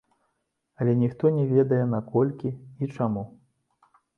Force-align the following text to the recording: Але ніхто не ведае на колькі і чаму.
Але 0.79 0.95
ніхто 1.01 1.31
не 1.35 1.45
ведае 1.53 1.81
на 1.93 1.99
колькі 2.15 2.49
і 2.83 2.91
чаму. 2.97 3.23